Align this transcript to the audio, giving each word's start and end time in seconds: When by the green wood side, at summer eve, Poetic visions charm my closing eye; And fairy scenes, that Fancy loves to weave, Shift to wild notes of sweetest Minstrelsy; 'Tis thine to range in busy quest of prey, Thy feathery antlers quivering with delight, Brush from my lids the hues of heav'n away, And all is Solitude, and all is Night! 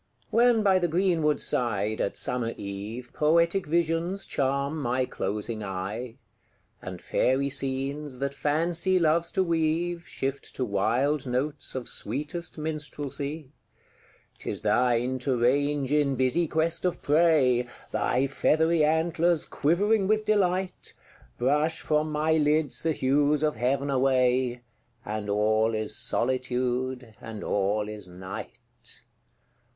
When 0.31 0.63
by 0.63 0.79
the 0.79 0.87
green 0.87 1.21
wood 1.21 1.39
side, 1.39 2.01
at 2.01 2.17
summer 2.17 2.55
eve, 2.57 3.11
Poetic 3.13 3.67
visions 3.67 4.25
charm 4.25 4.81
my 4.81 5.05
closing 5.05 5.63
eye; 5.63 6.15
And 6.81 6.99
fairy 6.99 7.49
scenes, 7.49 8.17
that 8.17 8.33
Fancy 8.33 8.97
loves 8.97 9.31
to 9.33 9.43
weave, 9.43 10.07
Shift 10.07 10.55
to 10.55 10.65
wild 10.65 11.27
notes 11.27 11.75
of 11.75 11.87
sweetest 11.87 12.57
Minstrelsy; 12.57 13.51
'Tis 14.39 14.63
thine 14.63 15.19
to 15.19 15.39
range 15.39 15.91
in 15.91 16.15
busy 16.15 16.47
quest 16.47 16.83
of 16.83 17.03
prey, 17.03 17.67
Thy 17.91 18.25
feathery 18.25 18.83
antlers 18.83 19.45
quivering 19.45 20.07
with 20.07 20.25
delight, 20.25 20.93
Brush 21.37 21.79
from 21.81 22.11
my 22.11 22.31
lids 22.37 22.81
the 22.81 22.93
hues 22.93 23.43
of 23.43 23.55
heav'n 23.55 23.91
away, 23.91 24.63
And 25.05 25.29
all 25.29 25.75
is 25.75 25.95
Solitude, 25.95 27.13
and 27.21 27.43
all 27.43 27.87
is 27.87 28.07
Night! 28.07 28.57